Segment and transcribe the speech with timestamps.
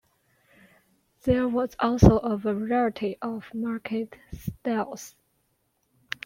[1.25, 5.13] There was also a variety of market stalls.